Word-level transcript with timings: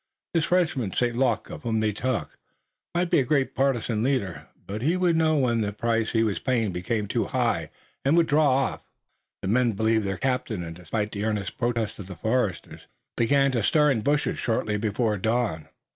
This 0.33 0.45
Frenchman, 0.45 0.93
St. 0.93 1.15
Luc, 1.15 1.51
of 1.51 1.61
whom 1.61 1.79
they 1.79 1.91
talked, 1.91 2.35
might 2.95 3.11
be 3.11 3.19
a 3.19 3.23
great 3.23 3.53
partisan 3.53 4.01
leader, 4.01 4.47
but 4.65 4.81
he 4.81 4.97
would 4.97 5.15
know 5.15 5.37
when 5.37 5.61
the 5.61 5.71
price 5.71 6.11
he 6.13 6.23
was 6.23 6.39
paying 6.39 6.71
became 6.71 7.07
too 7.07 7.25
high, 7.25 7.69
and 8.03 8.17
would 8.17 8.25
draw 8.25 8.49
off. 8.49 8.81
The 9.43 9.47
men 9.47 9.73
believed 9.73 10.03
their 10.07 10.17
captain, 10.17 10.63
and, 10.63 10.75
despite 10.75 11.11
the 11.11 11.23
earnest 11.23 11.55
protest 11.59 11.99
of 11.99 12.07
the 12.07 12.15
foresters, 12.15 12.87
began 13.15 13.51
to 13.51 13.61
stir 13.61 13.91
in 13.91 13.99
the 13.99 14.03
bushes 14.03 14.39
shortly 14.39 14.75
before 14.75 15.19
dawn. 15.19 15.69